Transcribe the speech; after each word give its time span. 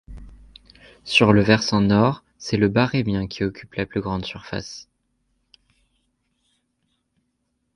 Sur 1.03 1.31
le 1.31 1.43
versant 1.43 1.79
nord, 1.79 2.23
c'est 2.39 2.57
le 2.57 2.69
Barrémien 2.69 3.27
qui 3.27 3.43
occupe 3.43 3.75
la 3.75 3.85
plus 3.85 4.01
grande 4.01 4.25
surface. 4.25 4.89